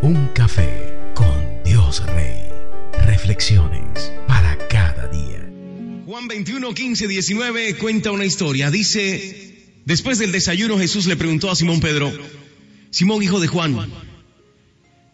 [0.00, 2.44] Un café con Dios Rey.
[3.04, 5.50] Reflexiones para cada día.
[6.06, 8.70] Juan 21, 15, 19 cuenta una historia.
[8.70, 12.12] Dice, después del desayuno Jesús le preguntó a Simón Pedro,
[12.90, 13.90] Simón hijo de Juan,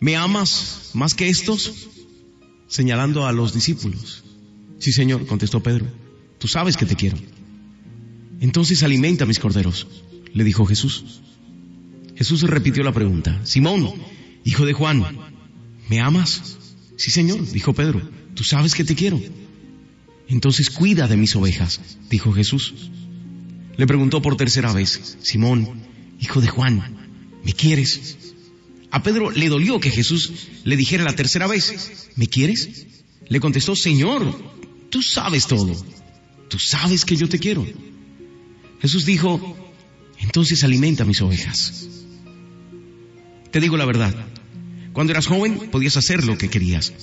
[0.00, 1.88] ¿me amas más que estos?
[2.68, 4.22] Señalando a los discípulos.
[4.80, 5.86] Sí, Señor, contestó Pedro,
[6.36, 7.16] tú sabes que te quiero.
[8.38, 9.86] Entonces alimenta mis corderos,
[10.34, 11.22] le dijo Jesús.
[12.16, 13.94] Jesús repitió la pregunta, Simón,
[14.44, 15.04] hijo de Juan,
[15.88, 16.58] ¿me amas?
[16.96, 18.00] Sí, Señor, dijo Pedro,
[18.34, 19.20] tú sabes que te quiero.
[20.28, 22.74] Entonces cuida de mis ovejas, dijo Jesús.
[23.76, 25.82] Le preguntó por tercera vez, Simón,
[26.20, 28.16] hijo de Juan, ¿me quieres?
[28.90, 32.86] A Pedro le dolió que Jesús le dijera la tercera vez, ¿me quieres?
[33.28, 34.40] Le contestó, Señor,
[34.90, 35.74] tú sabes todo,
[36.48, 37.66] tú sabes que yo te quiero.
[38.80, 39.56] Jesús dijo,
[40.20, 41.88] entonces alimenta mis ovejas.
[43.50, 44.14] Te digo la verdad,
[44.94, 46.94] cuando eras joven podías hacer lo que querías.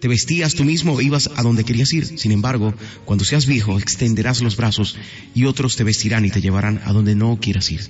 [0.00, 2.06] Te vestías tú mismo e ibas a donde querías ir.
[2.06, 2.72] Sin embargo,
[3.04, 4.96] cuando seas viejo, extenderás los brazos
[5.34, 7.80] y otros te vestirán y te llevarán a donde no quieras ir.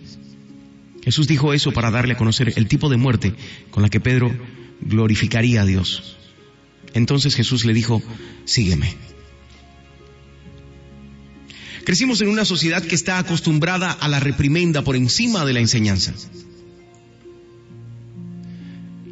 [1.05, 3.35] Jesús dijo eso para darle a conocer el tipo de muerte
[3.71, 4.35] con la que Pedro
[4.81, 6.17] glorificaría a Dios.
[6.95, 8.01] Entonces Jesús le dijo,
[8.45, 8.95] sígueme.
[11.85, 16.15] Crecimos en una sociedad que está acostumbrada a la reprimenda por encima de la enseñanza.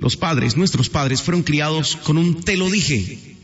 [0.00, 3.36] Los padres, nuestros padres, fueron criados con un te lo dije.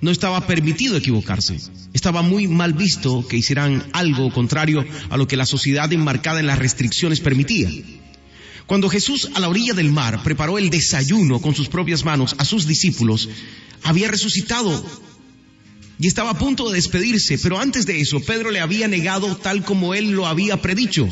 [0.00, 1.58] No estaba permitido equivocarse.
[1.92, 6.46] Estaba muy mal visto que hicieran algo contrario a lo que la sociedad enmarcada en
[6.46, 7.70] las restricciones permitía.
[8.66, 12.44] Cuando Jesús a la orilla del mar preparó el desayuno con sus propias manos a
[12.44, 13.28] sus discípulos,
[13.82, 14.84] había resucitado
[15.98, 19.64] y estaba a punto de despedirse, pero antes de eso Pedro le había negado tal
[19.64, 21.08] como él lo había predicho.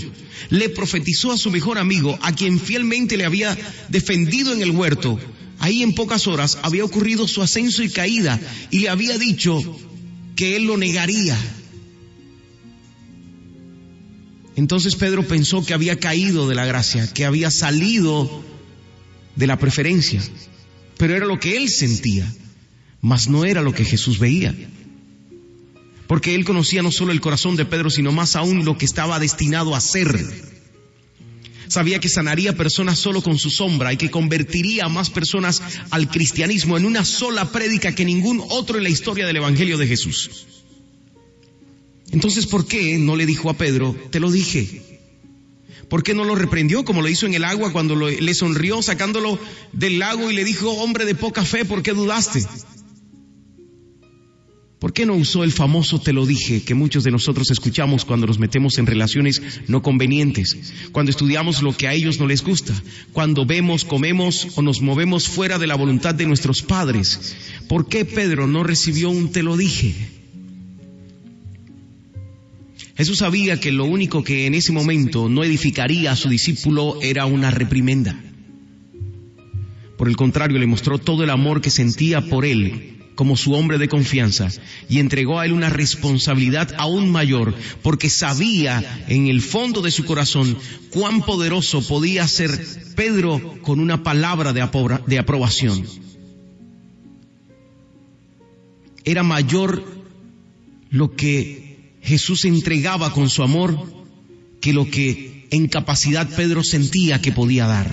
[0.50, 3.56] Le profetizó a su mejor amigo, a quien fielmente le había
[3.88, 5.20] defendido en el huerto.
[5.60, 9.78] Ahí en pocas horas había ocurrido su ascenso y caída y le había dicho
[10.34, 11.38] que él lo negaría.
[14.56, 18.42] Entonces Pedro pensó que había caído de la gracia, que había salido
[19.36, 20.20] de la preferencia,
[20.98, 22.30] pero era lo que él sentía
[23.02, 24.54] mas no era lo que Jesús veía.
[26.06, 29.18] Porque él conocía no solo el corazón de Pedro, sino más aún lo que estaba
[29.18, 30.24] destinado a ser.
[31.66, 35.60] Sabía que sanaría personas solo con su sombra y que convertiría a más personas
[35.90, 39.88] al cristianismo en una sola prédica que ningún otro en la historia del Evangelio de
[39.88, 40.46] Jesús.
[42.12, 45.00] Entonces, ¿por qué no le dijo a Pedro, te lo dije?
[45.88, 49.38] ¿Por qué no lo reprendió como lo hizo en el agua cuando le sonrió sacándolo
[49.72, 52.46] del lago y le dijo, hombre de poca fe, ¿por qué dudaste?
[54.82, 58.26] ¿Por qué no usó el famoso te lo dije que muchos de nosotros escuchamos cuando
[58.26, 62.74] nos metemos en relaciones no convenientes, cuando estudiamos lo que a ellos no les gusta,
[63.12, 67.36] cuando vemos, comemos o nos movemos fuera de la voluntad de nuestros padres?
[67.68, 69.94] ¿Por qué Pedro no recibió un te lo dije?
[72.96, 77.24] Jesús sabía que lo único que en ese momento no edificaría a su discípulo era
[77.26, 78.20] una reprimenda.
[79.96, 83.78] Por el contrario, le mostró todo el amor que sentía por él como su hombre
[83.78, 84.48] de confianza
[84.88, 90.04] y entregó a él una responsabilidad aún mayor porque sabía en el fondo de su
[90.04, 90.56] corazón
[90.90, 94.66] cuán poderoso podía ser Pedro con una palabra de,
[95.06, 95.86] de aprobación.
[99.04, 99.84] Era mayor
[100.90, 103.92] lo que Jesús entregaba con su amor
[104.60, 107.90] que lo que en capacidad Pedro sentía que podía dar.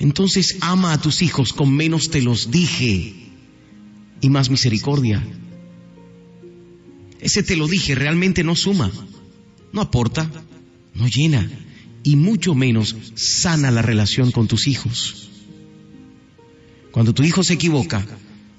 [0.00, 3.27] Entonces ama a tus hijos con menos te los dije
[4.20, 5.24] y más misericordia.
[7.20, 8.90] Ese te lo dije, realmente no suma,
[9.72, 10.30] no aporta,
[10.94, 11.48] no llena
[12.02, 15.28] y mucho menos sana la relación con tus hijos.
[16.90, 18.06] Cuando tu hijo se equivoca,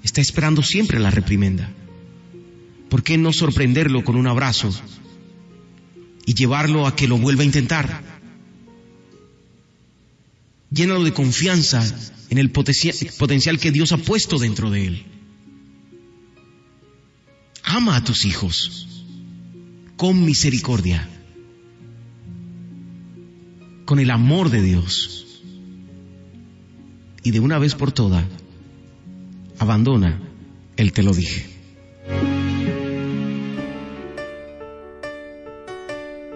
[0.02, 1.72] está esperando siempre la reprimenda.
[2.88, 4.70] ¿Por qué no sorprenderlo con un abrazo
[6.26, 8.02] y llevarlo a que lo vuelva a intentar?
[10.70, 11.84] Llénalo de confianza
[12.30, 15.06] en el potencial que Dios ha puesto dentro de él.
[17.72, 18.88] Ama a tus hijos
[19.96, 21.08] con misericordia,
[23.84, 25.44] con el amor de Dios.
[27.22, 28.24] Y de una vez por todas,
[29.60, 30.20] abandona
[30.76, 31.48] el te lo dije.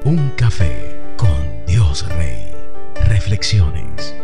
[0.05, 2.47] Un café con Dios Rey.
[3.09, 4.15] Reflexiones